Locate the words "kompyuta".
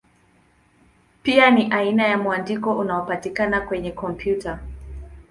3.91-4.59